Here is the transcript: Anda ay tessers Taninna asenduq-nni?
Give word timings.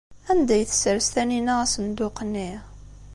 Anda 0.31 0.53
ay 0.55 0.63
tessers 0.69 1.07
Taninna 1.13 1.53
asenduq-nni? 1.63 2.49